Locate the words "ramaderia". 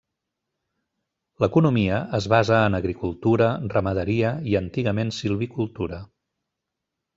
3.75-4.33